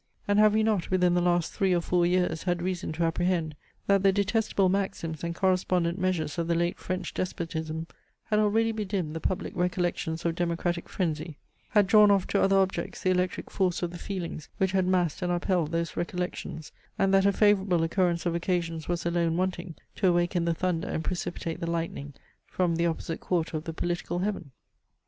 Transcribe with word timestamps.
And 0.27 0.39
have 0.39 0.55
we 0.55 0.63
not 0.63 0.89
within 0.89 1.13
the 1.13 1.21
last 1.21 1.53
three 1.53 1.75
or 1.75 1.79
four 1.79 2.07
years 2.07 2.41
had 2.41 2.59
reason 2.63 2.91
to 2.93 3.03
apprehend, 3.03 3.55
that 3.85 4.01
the 4.01 4.11
detestable 4.11 4.67
maxims 4.67 5.23
and 5.23 5.35
correspondent 5.35 5.99
measures 5.99 6.39
of 6.39 6.47
the 6.47 6.55
late 6.55 6.79
French 6.79 7.13
despotism 7.13 7.85
had 8.23 8.39
already 8.39 8.71
bedimmed 8.71 9.13
the 9.13 9.19
public 9.19 9.55
recollections 9.55 10.25
of 10.25 10.33
democratic 10.33 10.87
phrensy; 10.89 11.35
had 11.69 11.85
drawn 11.85 12.09
off 12.09 12.25
to 12.25 12.41
other 12.41 12.57
objects 12.57 13.03
the 13.03 13.11
electric 13.11 13.51
force 13.51 13.83
of 13.83 13.91
the 13.91 13.99
feelings 13.99 14.49
which 14.57 14.71
had 14.71 14.87
massed 14.87 15.21
and 15.21 15.31
upheld 15.31 15.71
those 15.71 15.95
recollections; 15.95 16.71
and 16.97 17.13
that 17.13 17.27
a 17.27 17.31
favourable 17.31 17.77
concurrence 17.77 18.25
of 18.25 18.33
occasions 18.33 18.87
was 18.89 19.05
alone 19.05 19.37
wanting 19.37 19.75
to 19.95 20.07
awaken 20.07 20.45
the 20.45 20.55
thunder 20.55 20.87
and 20.87 21.03
precipitate 21.03 21.59
the 21.59 21.69
lightning 21.69 22.15
from 22.47 22.75
the 22.75 22.87
opposite 22.87 23.19
quarter 23.19 23.55
of 23.55 23.65
the 23.65 23.71
political 23.71 24.17
heaven? 24.17 24.49